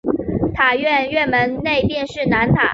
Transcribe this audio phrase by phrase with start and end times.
[0.55, 2.67] 塔院院门内便是南塔。